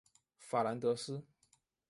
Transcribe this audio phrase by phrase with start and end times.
[0.39, 1.27] 法兰德斯。